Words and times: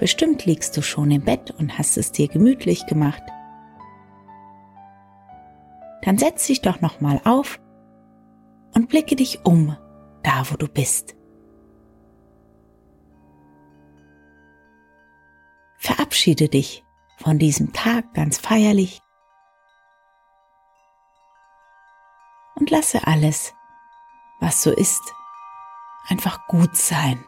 Bestimmt 0.00 0.46
liegst 0.46 0.74
du 0.78 0.80
schon 0.80 1.10
im 1.10 1.26
Bett 1.26 1.50
und 1.50 1.76
hast 1.76 1.98
es 1.98 2.10
dir 2.10 2.26
gemütlich 2.26 2.86
gemacht. 2.86 3.22
Dann 6.00 6.16
setz 6.16 6.46
dich 6.46 6.62
doch 6.62 6.80
noch 6.80 7.02
mal 7.02 7.20
auf 7.26 7.60
und 8.74 8.88
blicke 8.88 9.14
dich 9.14 9.44
um, 9.44 9.76
da 10.22 10.44
wo 10.50 10.56
du 10.56 10.68
bist. 10.68 11.14
Verabschiede 15.76 16.48
dich 16.48 16.82
von 17.18 17.38
diesem 17.38 17.74
Tag 17.74 18.14
ganz 18.14 18.38
feierlich 18.38 19.02
und 22.54 22.70
lasse 22.70 23.06
alles, 23.06 23.52
was 24.40 24.62
so 24.62 24.72
ist, 24.72 25.02
einfach 26.08 26.46
gut 26.46 26.74
sein. 26.74 27.22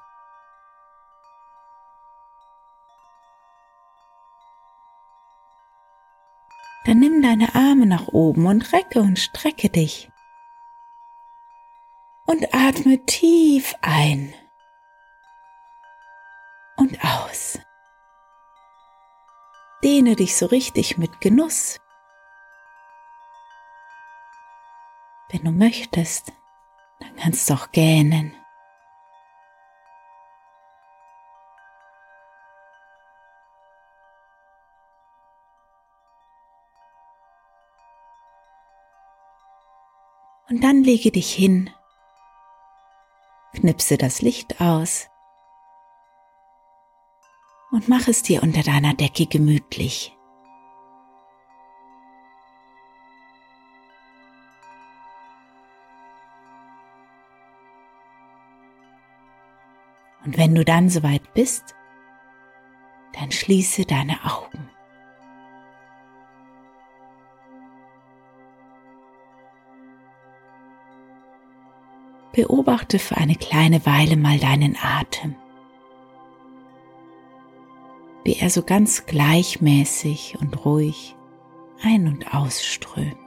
Deine 7.22 7.54
Arme 7.54 7.86
nach 7.86 8.08
oben 8.08 8.46
und 8.46 8.72
recke 8.72 9.00
und 9.00 9.18
strecke 9.18 9.68
dich. 9.68 10.10
Und 12.26 12.54
atme 12.54 13.04
tief 13.04 13.74
ein 13.80 14.34
und 16.76 16.98
aus. 17.04 17.58
Dehne 19.82 20.14
dich 20.16 20.36
so 20.36 20.46
richtig 20.46 20.98
mit 20.98 21.20
Genuss. 21.20 21.80
Wenn 25.30 25.44
du 25.44 25.50
möchtest, 25.50 26.32
dann 27.00 27.16
kannst 27.16 27.48
du 27.48 27.54
auch 27.54 27.72
gähnen. 27.72 28.36
Dann 40.62 40.84
lege 40.84 41.10
dich 41.10 41.34
hin, 41.34 41.70
knipse 43.52 43.98
das 43.98 44.22
Licht 44.22 44.60
aus 44.60 45.08
und 47.72 47.88
mach 47.88 48.06
es 48.06 48.22
dir 48.22 48.44
unter 48.44 48.62
deiner 48.62 48.94
Decke 48.94 49.26
gemütlich. 49.26 50.16
Und 60.24 60.38
wenn 60.38 60.54
du 60.54 60.64
dann 60.64 60.88
soweit 60.90 61.34
bist, 61.34 61.74
dann 63.14 63.32
schließe 63.32 63.84
deine 63.84 64.16
Augen. 64.24 64.70
Beobachte 72.32 72.98
für 72.98 73.16
eine 73.16 73.36
kleine 73.36 73.84
Weile 73.84 74.16
mal 74.16 74.38
deinen 74.38 74.76
Atem, 74.80 75.34
wie 78.24 78.36
er 78.36 78.50
so 78.50 78.62
ganz 78.62 79.06
gleichmäßig 79.06 80.38
und 80.40 80.64
ruhig 80.64 81.14
ein- 81.82 82.06
und 82.06 82.34
ausströmt. 82.34 83.21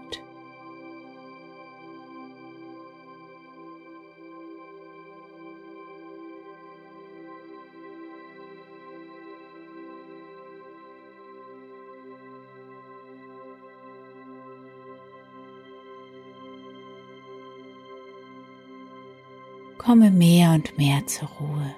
Komme 19.77 20.11
mehr 20.11 20.51
und 20.53 20.77
mehr 20.77 21.05
zur 21.05 21.27
Ruhe. 21.29 21.75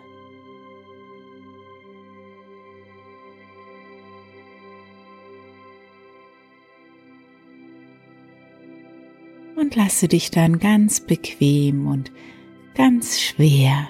Und 9.55 9.75
lasse 9.75 10.07
dich 10.07 10.31
dann 10.31 10.59
ganz 10.59 10.99
bequem 11.01 11.87
und 11.87 12.11
ganz 12.75 13.19
schwer 13.19 13.89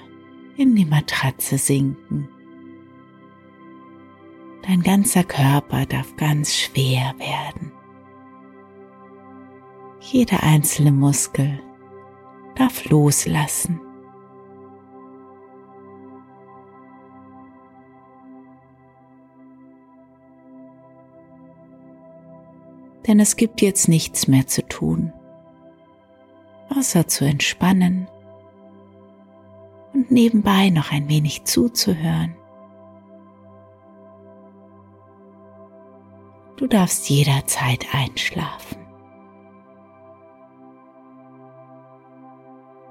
in 0.56 0.74
die 0.74 0.86
Matratze 0.86 1.58
sinken. 1.58 2.28
Dein 4.62 4.82
ganzer 4.82 5.24
Körper 5.24 5.86
darf 5.86 6.16
ganz 6.16 6.54
schwer 6.54 7.14
werden. 7.18 7.72
Jeder 10.00 10.42
einzelne 10.42 10.92
Muskel 10.92 11.60
darf 12.54 12.84
loslassen. 12.86 13.80
Denn 23.06 23.20
es 23.20 23.36
gibt 23.36 23.62
jetzt 23.62 23.88
nichts 23.88 24.28
mehr 24.28 24.46
zu 24.46 24.66
tun, 24.66 25.12
außer 26.76 27.06
zu 27.06 27.24
entspannen 27.24 28.08
und 29.94 30.10
nebenbei 30.10 30.70
noch 30.70 30.92
ein 30.92 31.08
wenig 31.08 31.44
zuzuhören. 31.44 32.34
Du 36.56 36.66
darfst 36.66 37.08
jederzeit 37.08 37.86
einschlafen. 37.92 38.78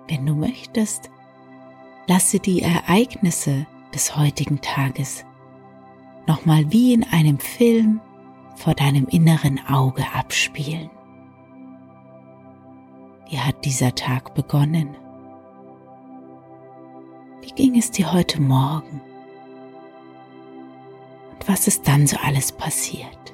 Wenn 0.08 0.26
du 0.26 0.36
möchtest, 0.36 1.12
lasse 2.08 2.40
die 2.40 2.62
Ereignisse 2.62 3.68
des 3.94 4.16
heutigen 4.16 4.62
Tages 4.62 5.26
nochmal 6.28 6.72
wie 6.72 6.94
in 6.94 7.04
einem 7.04 7.40
Film 7.40 8.00
vor 8.58 8.74
deinem 8.74 9.06
inneren 9.06 9.60
Auge 9.70 10.04
abspielen. 10.14 10.90
Wie 13.30 13.40
hat 13.40 13.64
dieser 13.66 13.94
Tag 13.94 14.34
begonnen? 14.34 14.96
Wie 17.42 17.52
ging 17.52 17.78
es 17.78 17.92
dir 17.92 18.12
heute 18.12 18.42
Morgen? 18.42 19.00
Und 21.32 21.48
was 21.48 21.68
ist 21.68 21.88
dann 21.88 22.08
so 22.08 22.18
alles 22.18 22.52
passiert? 22.52 23.34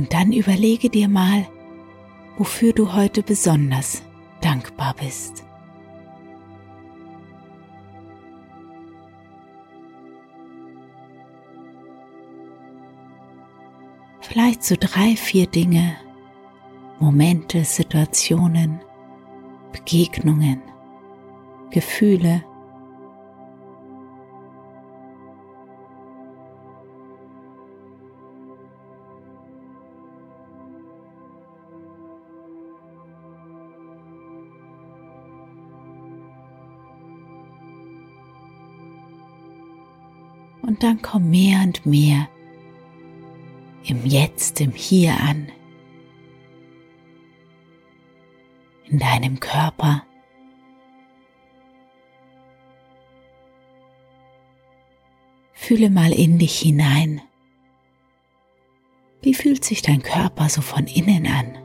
Und 0.00 0.14
dann 0.14 0.32
überlege 0.32 0.88
dir 0.88 1.08
mal, 1.08 1.46
wofür 2.38 2.72
du 2.72 2.94
heute 2.94 3.22
besonders 3.22 4.02
dankbar 4.40 4.94
bist. 4.98 5.44
Vielleicht 14.22 14.64
so 14.64 14.74
drei, 14.80 15.16
vier 15.16 15.46
Dinge, 15.46 15.96
Momente, 16.98 17.62
Situationen, 17.64 18.80
Begegnungen, 19.70 20.62
Gefühle, 21.70 22.42
dann 40.82 41.02
komm 41.02 41.30
mehr 41.30 41.60
und 41.60 41.84
mehr 41.86 42.28
im 43.84 44.04
Jetzt, 44.04 44.60
im 44.60 44.72
Hier 44.72 45.14
an, 45.20 45.48
in 48.86 48.98
deinem 48.98 49.40
Körper. 49.40 50.04
Fühle 55.52 55.90
mal 55.90 56.12
in 56.12 56.38
dich 56.38 56.58
hinein. 56.58 57.22
Wie 59.22 59.34
fühlt 59.34 59.64
sich 59.64 59.82
dein 59.82 60.02
Körper 60.02 60.48
so 60.48 60.62
von 60.62 60.86
innen 60.86 61.26
an? 61.26 61.58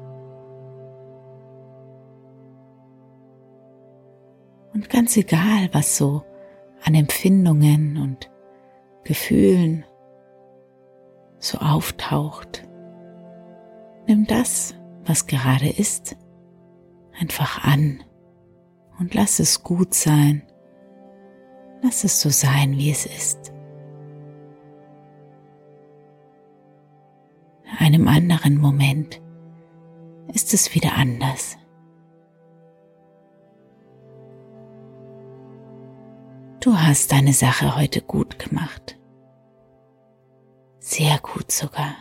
Und 4.74 4.90
ganz 4.90 5.16
egal, 5.16 5.70
was 5.72 5.98
so 5.98 6.24
an 6.84 6.96
Empfindungen 6.96 7.98
und 7.98 8.30
Gefühlen 9.06 9.86
so 11.40 11.60
auftaucht. 11.60 12.68
Nimm 14.08 14.28
das, 14.28 14.76
was 15.06 15.28
gerade 15.28 15.70
ist, 15.70 16.18
einfach 17.20 17.64
an 17.64 18.04
und 19.00 19.14
lass 19.14 19.40
es 19.40 19.64
gut 19.64 19.94
sein. 19.94 20.44
Lass 21.82 22.04
es 22.04 22.20
so 22.20 22.30
sein, 22.30 22.78
wie 22.78 22.90
es 22.90 23.06
ist. 23.06 23.54
In 27.64 27.86
einem 27.86 28.08
anderen 28.08 28.58
Moment 28.58 29.22
ist 30.34 30.54
es 30.54 30.74
wieder 30.74 30.96
anders. 30.96 31.58
Du 36.66 36.76
hast 36.76 37.12
deine 37.12 37.32
Sache 37.32 37.76
heute 37.76 38.02
gut 38.02 38.40
gemacht. 38.40 38.98
Sehr 40.80 41.20
gut 41.20 41.52
sogar. 41.52 41.94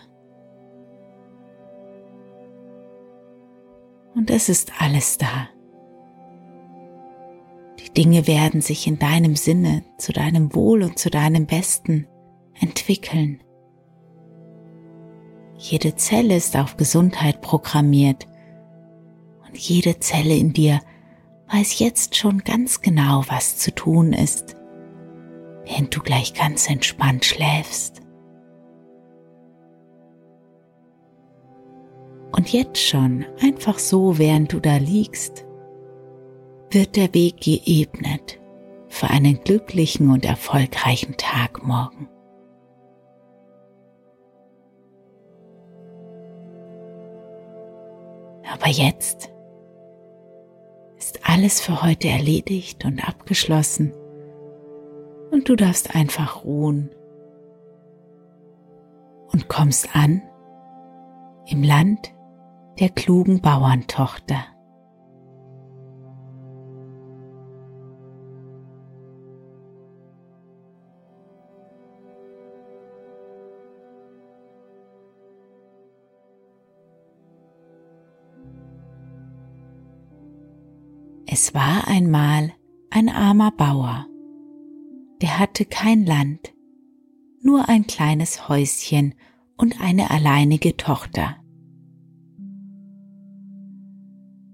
Und 4.15 4.31
es 4.31 4.49
ist 4.49 4.73
alles 4.81 5.19
da. 5.19 5.49
Die 7.79 7.93
Dinge 7.93 8.27
werden 8.27 8.63
sich 8.63 8.87
in 8.87 8.99
deinem 8.99 9.37
Sinne 9.37 9.85
zu 9.99 10.15
deinem 10.15 10.55
Wohl 10.55 10.83
und 10.83 10.99
zu 10.99 11.11
deinem 11.11 11.45
Besten 11.45 12.09
entwickeln. 12.59 13.43
Jede 15.59 15.95
Zelle 15.97 16.37
ist 16.37 16.57
auf 16.57 16.79
Gesundheit 16.79 17.43
programmiert 17.43 18.27
und 19.47 19.59
jede 19.59 20.01
Zelle 20.01 20.35
in 20.35 20.55
dir 20.55 20.81
weiß 21.55 21.79
jetzt 21.79 22.17
schon 22.17 22.39
ganz 22.39 22.81
genau, 22.81 23.23
was 23.29 23.59
zu 23.59 23.73
tun 23.73 24.13
ist, 24.13 24.57
während 25.65 25.95
du 25.95 26.01
gleich 26.01 26.35
ganz 26.35 26.69
entspannt 26.69 27.25
schläfst. 27.25 28.01
Und 32.33 32.53
jetzt 32.53 32.81
schon, 32.81 33.25
einfach 33.41 33.79
so, 33.79 34.19
während 34.19 34.53
du 34.53 34.59
da 34.59 34.79
liegst, 34.79 35.45
wird 36.71 36.97
der 36.97 37.15
Weg 37.15 37.41
geebnet 37.41 38.41
für 38.89 39.09
einen 39.11 39.39
glücklichen 39.45 40.11
und 40.11 40.25
erfolgreichen 40.25 41.17
Tag 41.17 41.65
morgen. 41.65 42.09
Aber 48.53 48.69
jetzt 48.69 49.34
alles 51.35 51.61
für 51.61 51.83
heute 51.83 52.07
erledigt 52.07 52.85
und 52.85 53.05
abgeschlossen 53.09 53.93
und 55.33 55.49
du 55.49 55.57
darfst 55.57 55.97
einfach 55.97 56.45
ruhen 56.45 56.91
und 59.33 59.49
kommst 59.49 59.97
an 59.97 60.23
im 61.49 61.65
Land 61.65 62.15
der 62.79 62.89
klugen 62.89 63.41
Bauerntochter. 63.41 64.45
Es 81.47 81.53
war 81.53 81.89
einmal 81.89 82.55
ein 82.89 83.11
armer 83.11 83.51
Bauer, 83.51 84.07
der 85.21 85.39
hatte 85.39 85.67
kein 85.67 86.07
Land, 86.07 86.55
nur 87.43 87.69
ein 87.69 87.87
kleines 87.87 88.49
Häuschen 88.49 89.15
und 89.59 89.79
eine 89.79 90.11
alleinige 90.11 90.79
Tochter. 90.79 91.37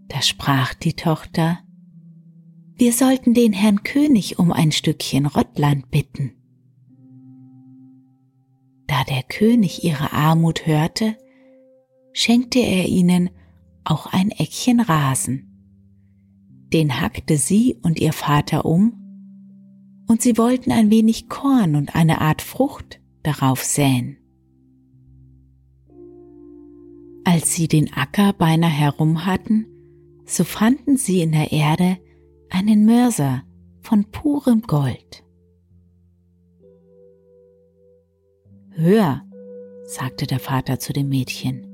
Da 0.08 0.20
sprach 0.20 0.74
die 0.74 0.94
Tochter, 0.94 1.60
wir 2.74 2.92
sollten 2.92 3.34
den 3.34 3.52
Herrn 3.52 3.84
König 3.84 4.40
um 4.40 4.50
ein 4.50 4.72
Stückchen 4.72 5.26
Rottland 5.26 5.92
bitten. 5.92 6.32
Da 8.88 9.04
der 9.04 9.22
König 9.22 9.84
ihre 9.84 10.12
Armut 10.12 10.66
hörte, 10.66 11.16
schenkte 12.12 12.58
er 12.58 12.86
ihnen 12.86 13.30
auch 13.84 14.06
ein 14.06 14.32
Eckchen 14.32 14.80
Rasen 14.80 15.49
den 16.72 17.00
hackte 17.00 17.36
sie 17.36 17.76
und 17.82 17.98
ihr 17.98 18.12
Vater 18.12 18.64
um, 18.64 18.94
und 20.06 20.22
sie 20.22 20.38
wollten 20.38 20.72
ein 20.72 20.90
wenig 20.90 21.28
Korn 21.28 21.76
und 21.76 21.94
eine 21.94 22.20
Art 22.20 22.42
Frucht 22.42 23.00
darauf 23.22 23.62
säen. 23.62 24.16
Als 27.24 27.54
sie 27.54 27.68
den 27.68 27.92
Acker 27.92 28.32
beinahe 28.32 28.70
herum 28.70 29.26
hatten, 29.26 29.66
so 30.24 30.44
fanden 30.44 30.96
sie 30.96 31.20
in 31.20 31.32
der 31.32 31.52
Erde 31.52 31.98
einen 32.48 32.86
Mörser 32.86 33.42
von 33.82 34.04
purem 34.10 34.62
Gold. 34.62 35.24
Hör, 38.70 39.22
sagte 39.84 40.26
der 40.26 40.38
Vater 40.40 40.78
zu 40.78 40.92
dem 40.92 41.08
Mädchen, 41.08 41.66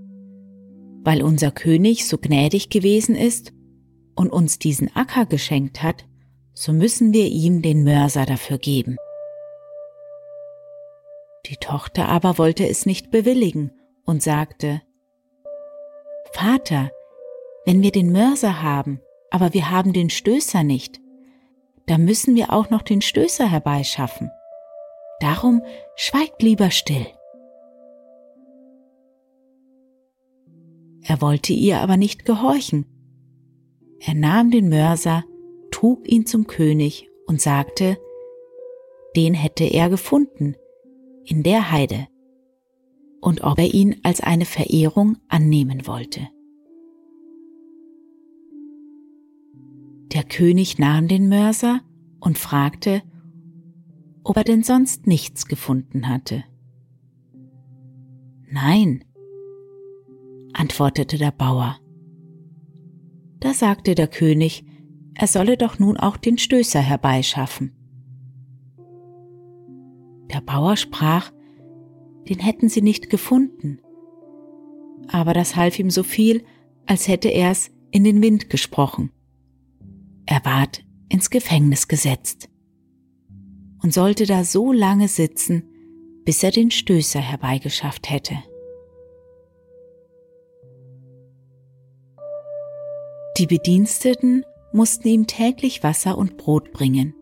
weil 1.05 1.23
unser 1.23 1.51
König 1.53 2.07
so 2.07 2.19
gnädig 2.19 2.69
gewesen 2.69 3.15
ist 3.15 3.53
und 4.17 4.31
uns 4.31 4.59
diesen 4.59 4.95
Acker 4.97 5.27
geschenkt 5.27 5.83
hat, 5.83 6.05
so 6.55 6.73
müssen 6.73 7.13
wir 7.13 7.27
ihm 7.27 7.63
den 7.63 7.85
Mörser 7.85 8.25
dafür 8.25 8.59
geben. 8.59 8.97
Die 11.47 11.57
Tochter 11.57 12.09
aber 12.09 12.39
wollte 12.39 12.67
es 12.67 12.87
nicht 12.87 13.11
bewilligen 13.11 13.71
und 14.05 14.23
sagte, 14.23 14.83
Vater, 16.33 16.91
wenn 17.67 17.83
wir 17.83 17.93
den 17.93 18.11
Mörser 18.11 18.63
haben, 18.63 19.01
aber 19.31 19.55
wir 19.55 19.71
haben 19.71 19.93
den 19.93 20.11
Stößer 20.11 20.65
nicht, 20.65 20.99
da 21.87 21.99
müssen 21.99 22.35
wir 22.35 22.53
auch 22.53 22.71
noch 22.71 22.83
den 22.83 23.01
Stößer 23.01 23.49
herbeischaffen. 23.49 24.31
Darum 25.21 25.63
schweigt 25.95 26.43
lieber 26.43 26.71
still. 26.71 27.07
Er 31.05 31.21
wollte 31.21 31.53
ihr 31.53 31.79
aber 31.79 31.97
nicht 31.97 32.25
gehorchen 32.25 32.96
er 34.07 34.15
nahm 34.15 34.53
den 34.53 34.69
Mörser, 34.69 35.25
trug 35.73 36.09
ihn 36.09 36.27
zum 36.27 36.47
König 36.47 37.11
und 37.27 37.41
sagte, 37.41 37.99
den 39.17 39.35
hätte 39.35 39.65
er 39.65 39.91
gefunden 39.91 40.55
in 41.25 41.43
der 41.43 41.73
Heide 41.73 42.07
und 43.21 43.43
ob 43.43 43.59
er 43.59 43.75
ihn 43.75 43.97
als 44.05 44.21
eine 44.21 44.45
Verehrung 44.45 45.17
annehmen 45.27 45.89
wollte. 45.89 46.29
Der 50.13 50.23
König 50.23 50.79
nahm 50.79 51.09
den 51.09 51.29
Mörser 51.29 51.81
und 52.21 52.39
fragte, 52.39 53.03
ob 54.23 54.37
er 54.37 54.45
denn 54.45 54.63
sonst 54.63 55.09
nichts 55.09 55.47
gefunden 55.47 56.09
hatte. 56.09 56.45
Nein, 58.49 59.05
antwortete 60.53 61.19
der 61.19 61.33
Bauer. 61.33 61.81
Da 63.41 63.55
sagte 63.55 63.95
der 63.95 64.09
König, 64.09 64.65
er 65.15 65.27
solle 65.27 65.57
doch 65.57 65.79
nun 65.79 65.97
auch 65.97 66.17
den 66.17 66.39
Stößer 66.39 66.81
herbeischaffen. 66.81 67.73
Der 70.31 70.41
Bauer 70.41 70.77
sprach, 70.77 71.33
den 72.29 72.39
hätten 72.39 72.69
sie 72.69 72.83
nicht 72.83 73.09
gefunden. 73.09 73.81
Aber 75.09 75.33
das 75.33 75.57
half 75.57 75.79
ihm 75.79 75.91
so 75.91 76.03
viel, 76.03 76.45
als 76.87 77.09
hätte 77.09 77.29
er's 77.29 77.71
in 77.91 78.05
den 78.05 78.21
Wind 78.23 78.51
gesprochen. 78.51 79.13
Er 80.27 80.45
ward 80.45 80.85
ins 81.09 81.31
Gefängnis 81.31 81.89
gesetzt 81.89 82.49
und 83.83 83.95
sollte 83.95 84.27
da 84.27 84.45
so 84.45 84.73
lange 84.73 85.09
sitzen, 85.09 85.63
bis 86.25 86.43
er 86.43 86.51
den 86.51 86.73
Stößer 86.73 87.21
herbeigeschafft 87.21 88.11
hätte. 88.11 88.35
Die 93.39 93.47
Bediensteten 93.47 94.47
mussten 94.73 95.09
ihm 95.09 95.27
täglich 95.27 95.83
Wasser 95.83 96.17
und 96.17 96.39
Brot 96.39 96.73
bringen, 96.73 97.15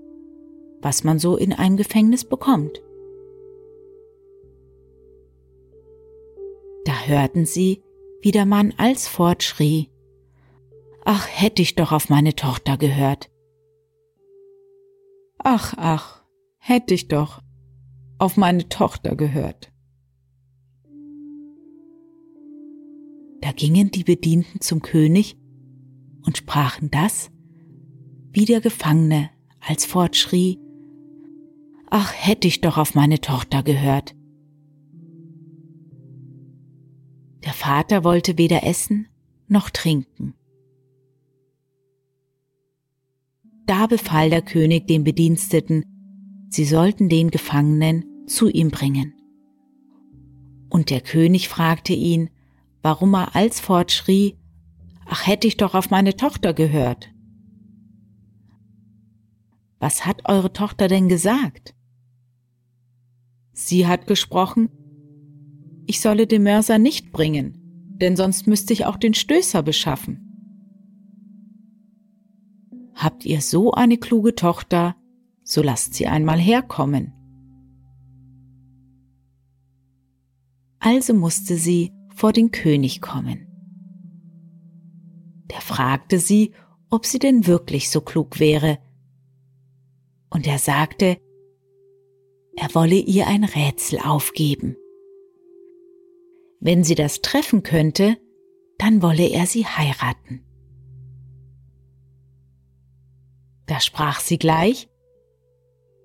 was 0.81 1.03
man 1.03 1.19
so 1.19 1.37
in 1.37 1.53
einem 1.53 1.77
Gefängnis 1.77 2.25
bekommt. 2.25 2.81
Da 6.85 6.93
hörten 7.07 7.47
sie, 7.47 7.83
wie 8.21 8.31
der 8.31 8.47
Mann 8.47 8.73
alsfort 8.77 9.43
schrie, 9.43 9.91
Ach, 11.05 11.27
hätte 11.29 11.61
ich 11.61 11.75
doch 11.75 11.93
auf 11.93 12.09
meine 12.09 12.35
Tochter 12.35 12.79
gehört. 12.79 13.31
Ach, 15.39 15.75
ach, 15.77 16.25
hätte 16.59 16.95
ich 16.95 17.09
doch 17.09 17.43
auf 18.19 18.39
meine 18.39 18.69
Tochter 18.71 19.17
gehört. 19.17 19.71
Da 23.43 23.53
gingen 23.53 23.91
die 23.91 24.05
Bedienten 24.05 24.63
zum 24.63 24.81
König 24.81 25.37
und 26.25 26.37
sprachen 26.37 26.91
das, 26.91 27.31
wie 28.33 28.45
der 28.45 28.61
Gefangene 28.61 29.31
als 29.61 29.85
fortschrie, 29.85 30.59
Ach, 31.97 32.13
hätte 32.13 32.49
ich 32.49 32.61
doch 32.61 32.77
auf 32.77 32.97
meine 32.97 33.21
Tochter 33.21 33.63
gehört. 33.63 34.17
Der 37.45 37.53
Vater 37.53 38.03
wollte 38.03 38.37
weder 38.37 38.65
essen 38.65 39.07
noch 39.47 39.71
trinken. 39.71 40.35
Da 43.67 43.87
befahl 43.87 44.29
der 44.29 44.43
König 44.43 44.89
den 44.89 45.05
Bediensteten, 45.05 45.85
sie 46.49 46.65
sollten 46.65 47.09
den 47.09 47.31
Gefangenen 47.31 48.27
zu 48.27 48.49
ihm 48.49 48.71
bringen. 48.71 49.15
Und 50.69 50.91
der 50.91 51.01
König 51.01 51.49
fragte 51.49 51.93
ihn, 51.93 52.29
warum 52.83 53.15
er 53.15 53.37
alsfort 53.37 53.93
schrie, 53.93 54.37
ach 55.15 55.29
hätte 55.29 55.47
ich 55.47 55.57
doch 55.57 55.75
auf 55.75 55.91
meine 55.91 56.17
Tochter 56.17 56.53
gehört. 56.55 57.15
Was 59.79 60.07
hat 60.07 60.29
eure 60.29 60.53
Tochter 60.53 60.89
denn 60.89 61.09
gesagt? 61.09 61.77
Sie 63.53 63.87
hat 63.87 64.09
gesprochen, 64.09 64.71
ich 65.87 66.01
solle 66.01 66.27
den 66.27 66.43
Mörser 66.43 66.79
nicht 66.79 67.13
bringen, 67.13 67.95
denn 68.01 68.17
sonst 68.17 68.49
müsste 68.49 68.73
ich 68.73 68.87
auch 68.87 68.97
den 68.97 69.15
Stößer 69.15 69.63
beschaffen. 69.63 70.19
Habt 72.97 73.25
ihr 73.25 73.41
so 73.41 73.71
eine 73.71 73.99
kluge 73.99 74.35
Tochter, 74.35 74.97
so 75.45 75.63
lasst 75.63 75.95
sie 75.95 76.09
einmal 76.09 76.41
herkommen. 76.41 77.13
Also 80.81 81.15
musste 81.15 81.55
sie 81.55 81.93
vor 82.17 82.33
den 82.33 82.51
König 82.51 83.01
kommen. 83.01 83.54
Der 85.51 85.61
fragte 85.61 86.19
sie, 86.19 86.53
ob 86.91 87.07
sie 87.07 87.19
denn 87.19 87.47
wirklich 87.47 87.91
so 87.91 88.01
klug 88.01 88.41
wäre. 88.41 88.79
Und 90.31 90.47
er 90.47 90.59
sagte, 90.59 91.19
er 92.57 92.75
wolle 92.75 92.97
ihr 92.97 93.27
ein 93.27 93.45
Rätsel 93.45 93.99
aufgeben. 93.99 94.77
Wenn 96.61 96.85
sie 96.85 96.95
das 96.95 97.21
treffen 97.21 97.63
könnte, 97.63 98.17
dann 98.79 99.03
wolle 99.03 99.29
er 99.29 99.47
sie 99.47 99.67
heiraten. 99.67 100.45
Da 103.67 103.81
sprach 103.81 104.21
sie 104.21 104.39
gleich, 104.39 104.89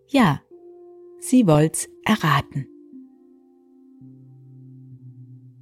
ja, 0.08 0.42
sie 1.20 1.46
wollt's 1.46 1.88
erraten. 2.04 2.68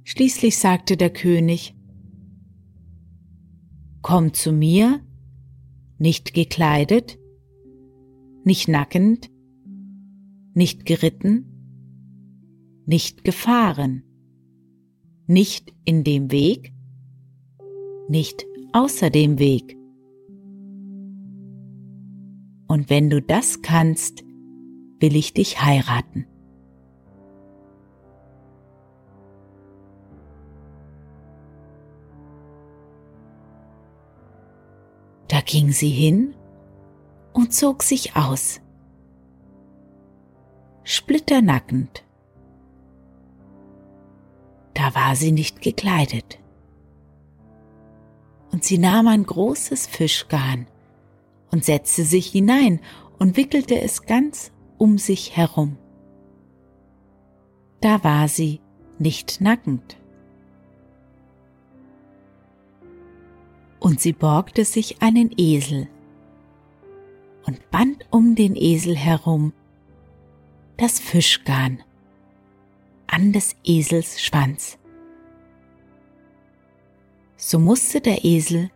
Schließlich 0.04 0.56
sagte 0.58 0.96
der 0.96 1.10
König, 1.10 1.74
Komm 4.02 4.32
zu 4.32 4.52
mir, 4.52 5.00
nicht 5.98 6.32
gekleidet, 6.32 7.18
nicht 8.44 8.68
nackend, 8.68 9.30
nicht 10.54 10.86
geritten, 10.86 11.44
nicht 12.86 13.24
gefahren, 13.24 14.02
nicht 15.26 15.74
in 15.84 16.04
dem 16.04 16.30
Weg, 16.30 16.72
nicht 18.08 18.46
außer 18.72 19.10
dem 19.10 19.38
Weg. 19.38 19.76
Und 22.68 22.90
wenn 22.90 23.10
du 23.10 23.20
das 23.20 23.62
kannst, 23.62 24.24
will 25.00 25.16
ich 25.16 25.32
dich 25.34 25.62
heiraten. 25.62 26.26
Da 35.28 35.40
ging 35.40 35.72
sie 35.72 35.90
hin 35.90 36.34
und 37.32 37.52
zog 37.52 37.82
sich 37.82 38.16
aus, 38.16 38.60
splitternackend. 40.84 42.04
Da 44.74 44.94
war 44.94 45.16
sie 45.16 45.32
nicht 45.32 45.60
gekleidet. 45.60 46.38
Und 48.50 48.64
sie 48.64 48.78
nahm 48.78 49.06
ein 49.08 49.24
großes 49.24 49.86
Fischgarn 49.86 50.66
und 51.50 51.64
setzte 51.64 52.04
sich 52.04 52.28
hinein 52.28 52.80
und 53.18 53.36
wickelte 53.36 53.80
es 53.80 54.02
ganz 54.02 54.52
um 54.78 54.96
sich 54.96 55.36
herum. 55.36 55.76
Da 57.80 58.02
war 58.02 58.28
sie 58.28 58.60
nicht 58.98 59.40
nackend. 59.40 59.96
Und 63.80 64.00
sie 64.00 64.12
borgte 64.12 64.64
sich 64.64 65.00
einen 65.02 65.30
Esel 65.36 65.88
und 67.46 67.70
band 67.70 68.06
um 68.10 68.34
den 68.34 68.56
Esel 68.56 68.96
herum 68.96 69.52
das 70.76 71.00
Fischgarn 71.00 71.82
an 73.06 73.32
des 73.32 73.56
Esels 73.64 74.20
Schwanz. 74.20 74.78
So 77.36 77.58
musste 77.58 78.00
der 78.00 78.24
Esel 78.24 78.70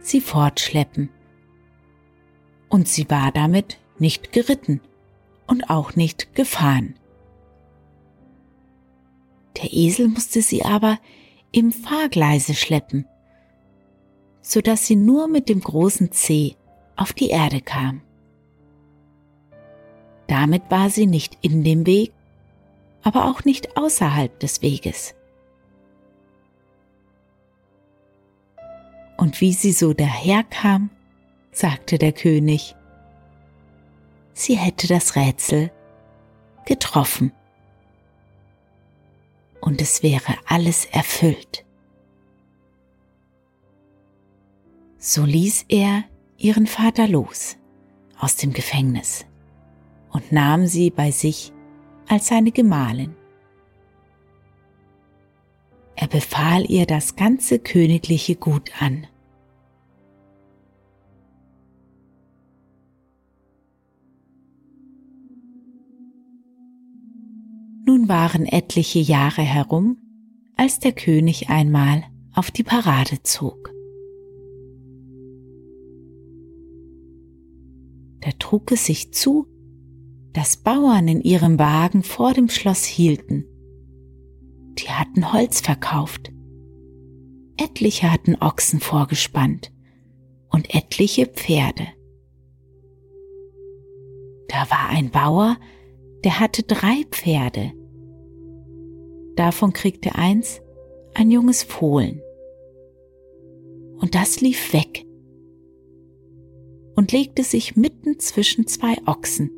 sie 0.00 0.20
fortschleppen 0.20 1.10
und 2.68 2.88
sie 2.88 3.08
war 3.10 3.32
damit 3.32 3.78
nicht 3.98 4.32
geritten 4.32 4.80
und 5.46 5.70
auch 5.70 5.96
nicht 5.96 6.34
gefahren. 6.34 6.94
Der 9.56 9.72
Esel 9.72 10.08
musste 10.08 10.42
sie 10.42 10.64
aber 10.64 10.98
im 11.52 11.72
Fahrgleise 11.72 12.54
schleppen, 12.54 13.06
so 14.46 14.60
dass 14.60 14.86
sie 14.86 14.94
nur 14.94 15.26
mit 15.26 15.48
dem 15.48 15.60
großen 15.60 16.12
C 16.12 16.54
auf 16.94 17.12
die 17.12 17.30
Erde 17.30 17.60
kam. 17.60 18.00
Damit 20.28 20.70
war 20.70 20.88
sie 20.88 21.06
nicht 21.06 21.36
in 21.40 21.64
dem 21.64 21.84
Weg, 21.84 22.12
aber 23.02 23.24
auch 23.28 23.44
nicht 23.44 23.76
außerhalb 23.76 24.38
des 24.38 24.62
Weges. 24.62 25.16
Und 29.16 29.40
wie 29.40 29.52
sie 29.52 29.72
so 29.72 29.94
daherkam, 29.94 30.90
sagte 31.50 31.98
der 31.98 32.12
König. 32.12 32.76
Sie 34.32 34.56
hätte 34.56 34.86
das 34.86 35.16
Rätsel 35.16 35.72
getroffen. 36.66 37.32
Und 39.60 39.82
es 39.82 40.04
wäre 40.04 40.36
alles 40.46 40.84
erfüllt. 40.84 41.65
So 45.08 45.24
ließ 45.24 45.66
er 45.68 46.02
ihren 46.36 46.66
Vater 46.66 47.06
los 47.06 47.56
aus 48.18 48.34
dem 48.34 48.52
Gefängnis 48.52 49.24
und 50.10 50.32
nahm 50.32 50.66
sie 50.66 50.90
bei 50.90 51.12
sich 51.12 51.52
als 52.08 52.26
seine 52.26 52.50
Gemahlin. 52.50 53.14
Er 55.94 56.08
befahl 56.08 56.68
ihr 56.68 56.86
das 56.86 57.14
ganze 57.14 57.60
königliche 57.60 58.34
Gut 58.34 58.72
an 58.80 59.06
Nun 67.86 68.08
waren 68.08 68.44
etliche 68.44 68.98
Jahre 68.98 69.42
herum, 69.42 69.98
als 70.56 70.80
der 70.80 70.90
König 70.90 71.48
einmal 71.48 72.02
auf 72.34 72.50
die 72.50 72.64
Parade 72.64 73.22
zog. 73.22 73.75
Da 78.26 78.32
trug 78.40 78.72
es 78.72 78.86
sich 78.86 79.12
zu, 79.12 79.46
dass 80.32 80.56
Bauern 80.56 81.06
in 81.06 81.20
ihrem 81.20 81.60
Wagen 81.60 82.02
vor 82.02 82.34
dem 82.34 82.48
Schloss 82.48 82.84
hielten. 82.84 83.44
Die 84.80 84.88
hatten 84.88 85.32
Holz 85.32 85.60
verkauft. 85.60 86.32
Etliche 87.56 88.10
hatten 88.10 88.34
Ochsen 88.34 88.80
vorgespannt 88.80 89.72
und 90.50 90.74
etliche 90.74 91.26
Pferde. 91.26 91.86
Da 94.48 94.68
war 94.70 94.88
ein 94.88 95.12
Bauer, 95.12 95.56
der 96.24 96.40
hatte 96.40 96.64
drei 96.64 97.04
Pferde. 97.08 97.74
Davon 99.36 99.72
kriegte 99.72 100.16
eins 100.16 100.60
ein 101.14 101.30
junges 101.30 101.62
Fohlen. 101.62 102.20
Und 103.98 104.16
das 104.16 104.40
lief 104.40 104.72
weg 104.72 105.06
und 106.96 107.12
legte 107.12 107.44
sich 107.44 107.76
mitten 107.76 108.18
zwischen 108.18 108.66
zwei 108.66 108.96
Ochsen, 109.06 109.50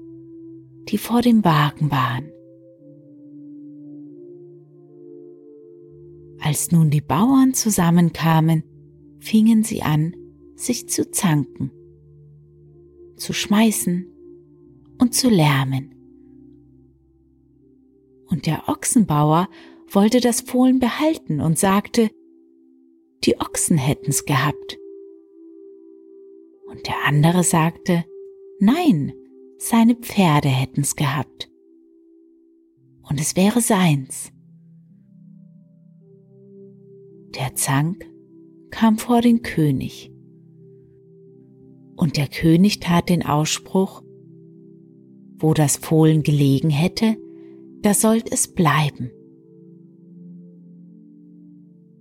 die 0.89 0.99
vor 0.99 1.23
dem 1.23 1.45
Wagen 1.45 1.91
waren. 1.91 2.31
Als 6.41 6.71
nun 6.71 6.91
die 6.91 7.01
Bauern 7.01 7.55
zusammenkamen, 7.55 8.65
fingen 9.21 9.63
sie 9.65 9.83
an, 9.83 10.15
sich 10.57 10.89
zu 10.89 11.11
zanken, 11.11 11.71
zu 13.17 13.33
schmeißen 13.33 14.07
und 14.99 15.15
zu 15.15 15.29
lärmen. 15.29 15.95
Und 18.27 18.47
der 18.47 18.69
Ochsenbauer 18.69 19.49
wollte 19.91 20.21
das 20.21 20.43
Fohlen 20.43 20.81
behalten 20.81 21.41
und 21.41 21.59
sagte, 21.59 22.11
die 23.25 23.41
Ochsen 23.41 23.79
hätten's 23.79 24.25
gehabt. 24.25 24.79
Und 26.71 26.87
der 26.87 27.07
andere 27.07 27.43
sagte, 27.43 28.05
nein, 28.61 29.13
seine 29.59 29.95
Pferde 29.95 30.49
hätten's 30.49 30.97
gehabt. 30.97 31.51
Und 33.09 33.21
es 33.21 33.37
wäre 33.37 33.61
seins. 33.61 34.31
Der 37.35 37.55
Zank 37.55 38.05
kam 38.71 38.99
vor 38.99 39.23
den 39.23 39.43
König. 39.43 40.13
Und 41.97 42.17
der 42.17 42.29
König 42.29 42.81
tat 42.81 43.09
den 43.09 43.25
Ausspruch, 43.25 44.03
wo 45.39 45.55
das 45.55 45.77
Fohlen 45.77 46.23
gelegen 46.23 46.71
hätte, 46.71 47.17
da 47.83 47.95
sollt 47.95 48.31
es 48.33 48.49
bleiben. 48.49 49.11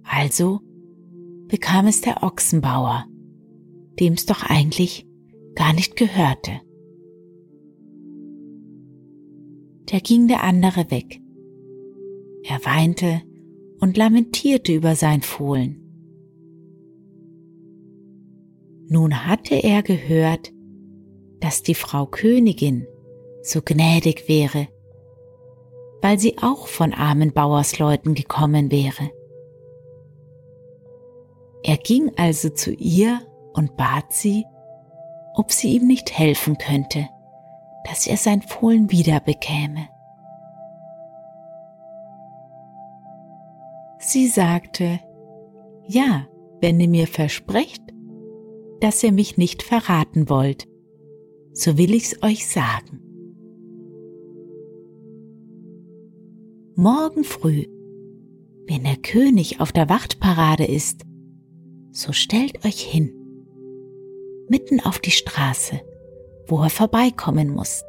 Also 0.03 0.59
bekam 1.47 1.87
es 1.87 2.01
der 2.01 2.23
Ochsenbauer, 2.23 3.05
dem 3.99 4.13
es 4.13 4.25
doch 4.25 4.43
eigentlich 4.43 5.07
gar 5.55 5.73
nicht 5.73 5.95
gehörte. 5.95 6.61
Da 9.91 9.99
ging 9.99 10.27
der 10.27 10.43
andere 10.43 10.91
weg. 10.91 11.21
Er 12.43 12.63
weinte 12.65 13.21
und 13.79 13.97
lamentierte 13.97 14.73
über 14.73 14.95
sein 14.95 15.21
Fohlen. 15.21 15.83
Nun 18.89 19.25
hatte 19.25 19.55
er 19.55 19.83
gehört, 19.83 20.53
dass 21.39 21.61
die 21.61 21.75
Frau 21.75 22.05
Königin 22.05 22.87
so 23.41 23.61
gnädig 23.63 24.27
wäre, 24.27 24.67
weil 26.01 26.19
sie 26.19 26.37
auch 26.37 26.67
von 26.67 26.93
armen 26.93 27.33
Bauersleuten 27.33 28.13
gekommen 28.13 28.71
wäre. 28.71 29.11
Er 31.63 31.77
ging 31.77 32.11
also 32.15 32.49
zu 32.49 32.71
ihr 32.73 33.26
und 33.57 33.75
bat 33.75 34.13
sie, 34.13 34.45
ob 35.33 35.51
sie 35.51 35.75
ihm 35.75 35.87
nicht 35.87 36.17
helfen 36.17 36.57
könnte, 36.57 37.09
dass 37.85 38.07
er 38.07 38.17
sein 38.17 38.41
Fohlen 38.41 38.91
wieder 38.91 39.19
bekäme. 39.19 39.89
Sie 43.99 44.27
sagte, 44.27 44.99
ja, 45.87 46.27
wenn 46.61 46.79
ihr 46.79 46.87
mir 46.87 47.07
versprecht, 47.07 47.81
dass 48.79 49.03
ihr 49.03 49.11
mich 49.11 49.37
nicht 49.37 49.63
verraten 49.63 50.29
wollt, 50.29 50.67
so 51.53 51.77
will 51.77 51.93
ich's 51.93 52.21
euch 52.21 52.47
sagen. 52.47 53.01
Morgen 56.75 57.23
früh, 57.23 57.65
wenn 58.67 58.83
der 58.83 58.97
König 58.97 59.59
auf 59.59 59.71
der 59.71 59.89
Wachtparade 59.89 60.65
ist, 60.65 61.05
so 61.91 62.11
stellt 62.11 62.63
euch 62.65 62.81
hin, 62.81 63.13
mitten 64.49 64.79
auf 64.79 64.99
die 64.99 65.11
Straße, 65.11 65.81
wo 66.47 66.61
er 66.61 66.69
vorbeikommen 66.69 67.49
muss. 67.49 67.83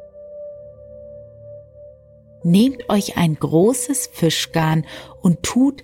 Nehmt 2.43 2.89
euch 2.89 3.17
ein 3.17 3.35
großes 3.35 4.07
Fischgarn 4.13 4.85
und 5.21 5.43
tut, 5.43 5.83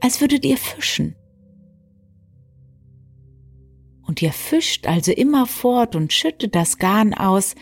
als 0.00 0.20
würdet 0.20 0.44
ihr 0.44 0.56
fischen. 0.56 1.16
Und 4.06 4.22
ihr 4.22 4.32
fischt 4.32 4.86
also 4.86 5.10
immer 5.10 5.46
fort 5.46 5.96
und 5.96 6.12
schüttet 6.12 6.54
das 6.54 6.78
Garn 6.78 7.12
aus, 7.12 7.56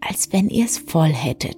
als 0.00 0.32
wenn 0.32 0.50
ihr 0.50 0.66
es 0.66 0.76
voll 0.76 1.08
hättet. 1.08 1.56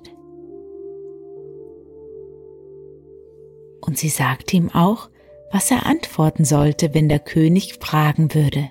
Und 3.80 3.98
sie 3.98 4.08
sagte 4.08 4.56
ihm 4.56 4.70
auch, 4.70 5.10
was 5.50 5.70
er 5.72 5.84
antworten 5.86 6.44
sollte, 6.44 6.94
wenn 6.94 7.08
der 7.08 7.18
König 7.18 7.78
fragen 7.80 8.34
würde. 8.34 8.70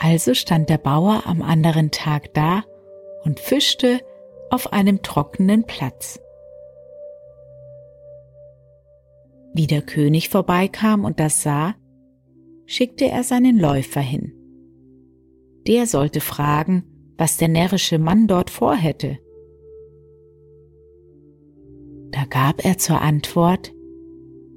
Also 0.00 0.34
stand 0.34 0.68
der 0.68 0.78
Bauer 0.78 1.24
am 1.26 1.42
anderen 1.42 1.90
Tag 1.90 2.32
da 2.32 2.62
und 3.24 3.40
fischte 3.40 4.00
auf 4.48 4.72
einem 4.72 5.02
trockenen 5.02 5.64
Platz. 5.64 6.20
Wie 9.54 9.66
der 9.66 9.82
König 9.82 10.28
vorbeikam 10.28 11.04
und 11.04 11.18
das 11.18 11.42
sah, 11.42 11.74
schickte 12.66 13.06
er 13.06 13.24
seinen 13.24 13.58
Läufer 13.58 14.00
hin. 14.00 14.32
Der 15.66 15.86
sollte 15.86 16.20
fragen, 16.20 16.84
was 17.16 17.36
der 17.36 17.48
närrische 17.48 17.98
Mann 17.98 18.28
dort 18.28 18.50
vorhätte. 18.50 19.18
Da 22.12 22.24
gab 22.24 22.64
er 22.64 22.78
zur 22.78 23.00
Antwort, 23.00 23.72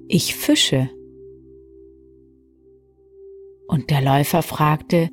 ich 0.07 0.35
fische. 0.35 0.89
Und 3.67 3.89
der 3.89 4.01
Läufer 4.01 4.43
fragte, 4.43 5.09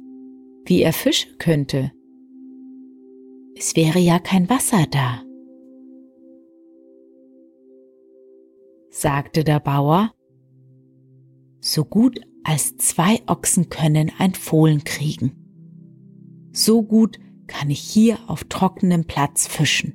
wie 0.68 0.82
er 0.82 0.92
fischen 0.92 1.38
könnte. 1.38 1.92
Es 3.56 3.74
wäre 3.74 3.98
ja 3.98 4.18
kein 4.18 4.48
Wasser 4.48 4.86
da. 4.90 5.22
Sagte 8.90 9.44
der 9.44 9.60
Bauer, 9.60 10.12
so 11.60 11.84
gut 11.84 12.20
als 12.44 12.76
zwei 12.76 13.20
Ochsen 13.26 13.68
können 13.68 14.12
ein 14.18 14.34
Fohlen 14.34 14.84
kriegen. 14.84 15.32
So 16.52 16.82
gut 16.82 17.18
kann 17.46 17.70
ich 17.70 17.80
hier 17.80 18.18
auf 18.28 18.44
trockenem 18.44 19.04
Platz 19.04 19.46
fischen. 19.46 19.94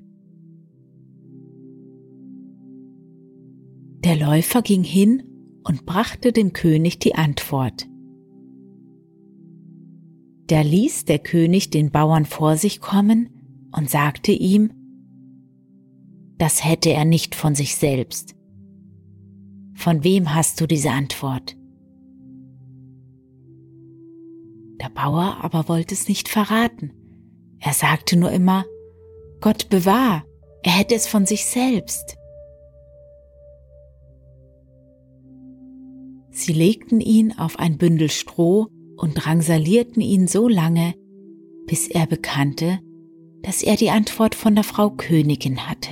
Der 4.03 4.17
Läufer 4.17 4.61
ging 4.61 4.83
hin 4.83 5.23
und 5.63 5.85
brachte 5.85 6.33
dem 6.33 6.51
König 6.51 6.99
die 6.99 7.15
Antwort. 7.15 7.87
Da 10.47 10.61
ließ 10.61 11.05
der 11.05 11.19
König 11.19 11.69
den 11.69 11.91
Bauern 11.91 12.25
vor 12.25 12.57
sich 12.57 12.81
kommen 12.81 13.29
und 13.75 13.89
sagte 13.89 14.31
ihm, 14.31 14.71
das 16.37 16.65
hätte 16.65 16.89
er 16.91 17.05
nicht 17.05 17.35
von 17.35 17.55
sich 17.55 17.75
selbst. 17.75 18.35
Von 19.75 20.03
wem 20.03 20.35
hast 20.35 20.59
du 20.59 20.67
diese 20.67 20.91
Antwort? 20.91 21.55
Der 24.81 24.89
Bauer 24.89 25.37
aber 25.41 25.69
wollte 25.69 25.93
es 25.93 26.09
nicht 26.09 26.27
verraten. 26.27 26.91
Er 27.59 27.73
sagte 27.73 28.17
nur 28.17 28.31
immer, 28.31 28.65
Gott 29.39 29.69
bewahr, 29.69 30.25
er 30.63 30.71
hätte 30.71 30.95
es 30.95 31.07
von 31.07 31.25
sich 31.25 31.45
selbst. 31.45 32.17
Sie 36.31 36.53
legten 36.53 36.99
ihn 36.99 37.37
auf 37.37 37.59
ein 37.59 37.77
Bündel 37.77 38.09
Stroh 38.09 38.67
und 38.97 39.13
drangsalierten 39.13 40.01
ihn 40.01 40.27
so 40.27 40.47
lange, 40.47 40.93
bis 41.65 41.87
er 41.87 42.07
bekannte, 42.07 42.79
dass 43.41 43.63
er 43.63 43.75
die 43.75 43.89
Antwort 43.89 44.35
von 44.35 44.55
der 44.55 44.63
Frau 44.63 44.89
Königin 44.89 45.67
hatte. 45.67 45.91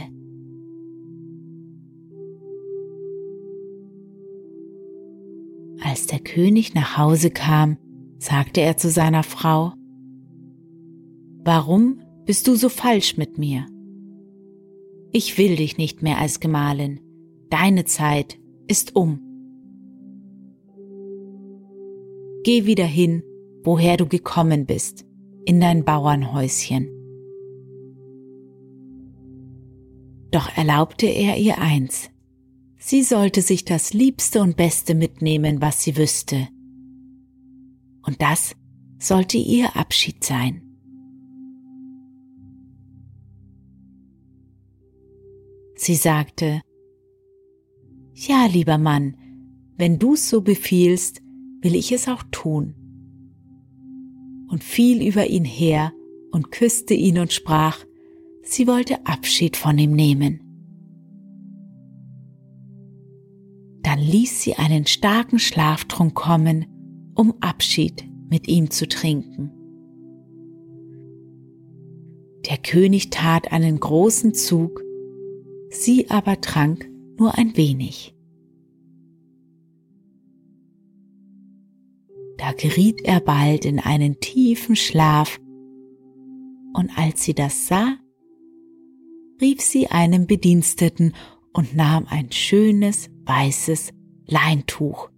Als 5.84 6.06
der 6.08 6.20
König 6.20 6.74
nach 6.74 6.98
Hause 6.98 7.32
kam, 7.32 7.78
sagte 8.20 8.62
er 8.62 8.78
zu 8.78 8.90
seiner 8.90 9.24
Frau, 9.24 9.74
Warum 11.44 12.02
bist 12.26 12.48
du 12.48 12.56
so 12.56 12.70
falsch 12.70 13.18
mit 13.18 13.40
mir? 13.40 13.66
Ich 15.12 15.38
will 15.38 15.56
dich 15.56 15.78
nicht 15.78 16.04
mehr 16.04 16.20
als 16.20 16.40
Gemahlin, 16.40 17.00
deine 17.50 17.84
Zeit 17.84 18.40
ist 18.68 18.96
um. 18.96 19.31
Geh 22.44 22.66
wieder 22.66 22.86
hin, 22.86 23.24
woher 23.64 23.98
du 23.98 24.08
gekommen 24.08 24.66
bist, 24.66 25.06
in 25.46 25.60
dein 25.60 25.86
Bauernhäuschen. 25.86 26.90
Doch 30.32 30.50
erlaubte 30.56 31.08
er 31.08 31.38
ihr 31.38 31.60
eins, 31.60 32.10
sie 32.78 33.04
sollte 33.04 33.42
sich 33.42 33.66
das 33.66 33.94
Liebste 33.94 34.42
und 34.42 34.58
Beste 34.58 34.96
mitnehmen, 34.96 35.62
was 35.62 35.84
sie 35.84 35.98
wüsste. 35.98 36.48
Und 38.04 38.22
das 38.22 38.56
sollte 38.98 39.38
ihr 39.38 39.76
Abschied 39.76 40.24
sein. 40.24 40.64
Sie 45.76 45.96
sagte, 45.96 46.62
Ja, 48.14 48.46
lieber 48.46 48.78
Mann, 48.78 49.18
wenn 49.78 50.00
du's 50.00 50.30
so 50.30 50.42
befiehlst, 50.42 51.22
will 51.62 51.76
ich 51.76 51.92
es 51.92 52.08
auch 52.08 52.24
tun. 52.32 52.76
Und 54.50 54.64
fiel 54.64 55.06
über 55.06 55.28
ihn 55.28 55.46
her 55.46 55.94
und 56.32 56.52
küsste 56.52 56.94
ihn 56.94 57.20
und 57.20 57.32
sprach, 57.32 57.78
sie 58.44 58.68
wollte 58.68 59.06
Abschied 59.06 59.56
von 59.56 59.78
ihm 59.78 59.94
nehmen. 59.94 60.42
Dann 63.84 64.00
ließ 64.00 64.42
sie 64.42 64.56
einen 64.56 64.86
starken 64.86 65.40
Schlaftrunk 65.40 66.14
kommen, 66.14 66.66
um 67.16 67.34
Abschied 67.42 68.06
mit 68.30 68.48
ihm 68.48 68.72
zu 68.72 68.88
trinken. 68.88 69.52
Der 72.50 72.58
König 72.58 73.10
tat 73.10 73.52
einen 73.52 73.80
großen 73.80 74.34
Zug, 74.34 74.82
sie 75.70 76.10
aber 76.10 76.42
trank 76.42 76.90
nur 77.18 77.38
ein 77.38 77.56
wenig. 77.56 78.16
Da 82.52 82.58
geriet 82.58 83.06
er 83.06 83.22
bald 83.22 83.64
in 83.64 83.80
einen 83.80 84.20
tiefen 84.20 84.76
Schlaf, 84.76 85.40
und 86.74 86.92
als 86.98 87.24
sie 87.24 87.34
das 87.34 87.68
sah, 87.68 87.96
rief 89.40 89.62
sie 89.62 89.88
einem 89.88 90.28
Bediensteten 90.28 91.14
und 91.54 91.78
nahm 91.78 92.08
ein 92.10 92.30
schönes 92.34 93.10
weißes 93.24 93.94
Leintuch. 94.28 95.10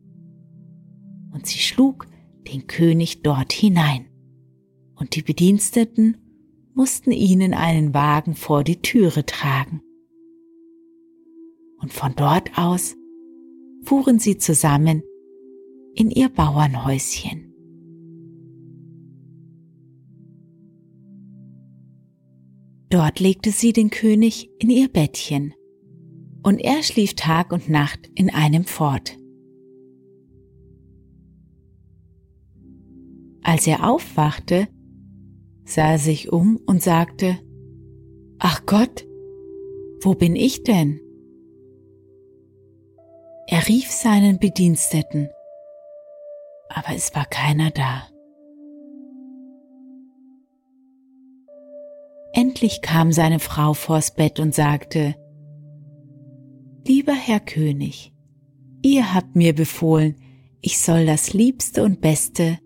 Und 1.34 1.48
sie 1.48 1.58
schlug 1.58 2.06
den 2.48 2.68
König 2.68 3.24
dort 3.24 3.52
hinein. 3.52 4.06
Und 4.94 5.16
die 5.16 5.24
Bediensteten 5.24 6.18
mussten 6.76 7.12
ihn 7.12 7.42
in 7.42 7.56
einen 7.56 7.96
Wagen 7.96 8.36
vor 8.36 8.64
die 8.64 8.80
Türe 8.84 9.26
tragen. 9.26 9.82
Und 11.80 11.92
von 11.92 12.14
dort 12.16 12.60
aus 12.60 12.96
fuhren 13.82 14.20
sie 14.20 14.38
zusammen 14.38 15.02
in 15.96 16.10
ihr 16.10 16.30
Bauernhäuschen. 16.30 17.54
Dort 22.90 23.20
legte 23.20 23.52
sie 23.52 23.74
den 23.74 23.90
König 23.90 24.50
in 24.60 24.70
ihr 24.70 24.88
Bettchen, 24.88 25.54
und 26.44 26.60
er 26.60 26.84
schlief 26.84 27.16
Tag 27.16 27.52
und 27.52 27.70
Nacht 27.70 28.10
in 28.16 28.30
einem 28.30 28.66
fort. 28.66 29.18
Als 33.42 33.66
er 33.68 33.90
aufwachte, 33.90 34.68
sah 35.66 35.94
er 35.94 36.00
sich 36.00 36.32
um 36.32 36.58
und 36.66 36.82
sagte, 36.82 37.40
Ach 38.40 38.66
Gott, 38.66 39.06
wo 40.02 40.14
bin 40.14 40.36
ich 40.36 40.64
denn? 40.64 41.00
Er 43.48 43.68
rief 43.68 43.90
seinen 43.90 44.38
Bediensteten, 44.38 45.30
aber 46.74 46.96
es 46.96 47.16
war 47.16 47.26
keiner 47.26 47.72
da. 47.72 48.08
Endlich 52.34 52.82
kam 52.82 53.12
seine 53.12 53.40
Frau 53.40 53.74
vors 53.74 54.16
Bett 54.16 54.40
und 54.40 54.56
sagte, 54.56 55.16
Lieber 56.86 57.14
Herr 57.14 57.40
König, 57.40 58.12
ihr 58.82 59.14
habt 59.14 59.36
mir 59.36 59.54
befohlen, 59.54 60.16
ich 60.62 60.80
soll 60.80 61.06
das 61.06 61.34
Liebste 61.34 61.84
und 61.84 62.02
Beste 62.02 62.60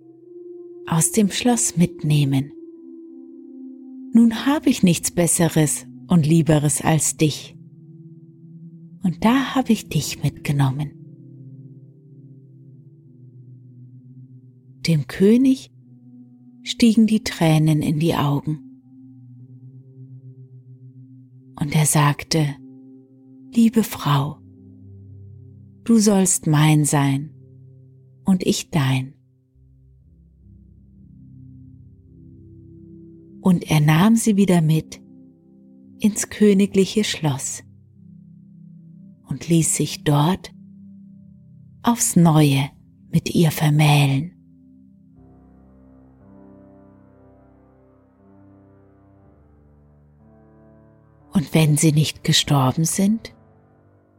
aus 0.87 1.11
dem 1.11 1.29
Schloss 1.29 1.75
mitnehmen. 1.75 2.51
Nun 4.13 4.45
habe 4.45 4.69
ich 4.69 4.83
nichts 4.83 5.11
Besseres 5.11 5.85
und 6.07 6.25
Lieberes 6.25 6.81
als 6.81 7.17
dich. 7.17 7.55
Und 9.03 9.23
da 9.23 9.55
habe 9.55 9.73
ich 9.73 9.89
dich 9.89 10.23
mitgenommen. 10.23 10.96
Dem 14.87 15.05
König 15.07 15.69
stiegen 16.63 17.07
die 17.07 17.23
Tränen 17.23 17.81
in 17.81 17.99
die 17.99 18.15
Augen 18.15 18.59
und 21.59 21.75
er 21.75 21.85
sagte, 21.85 22.55
Liebe 23.53 23.83
Frau, 23.83 24.37
du 25.83 25.97
sollst 25.97 26.47
mein 26.47 26.85
sein 26.85 27.33
und 28.23 28.45
ich 28.45 28.69
dein. 28.69 29.13
Und 33.41 33.69
er 33.69 33.81
nahm 33.81 34.15
sie 34.15 34.37
wieder 34.37 34.61
mit 34.61 35.01
ins 35.99 36.29
königliche 36.29 37.03
Schloss 37.03 37.63
und 39.27 39.49
ließ 39.49 39.75
sich 39.75 40.05
dort 40.05 40.53
aufs 41.83 42.15
neue 42.15 42.69
mit 43.11 43.33
ihr 43.35 43.51
vermählen. 43.51 44.36
Und 51.37 51.53
wenn 51.53 51.77
sie 51.77 51.91
nicht 51.91 52.23
gestorben 52.23 52.83
sind, 52.83 53.31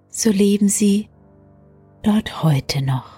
so 0.09 0.31
leben 0.31 0.69
sie 0.69 1.09
dort 2.05 2.45
heute 2.45 2.81
noch. 2.81 3.18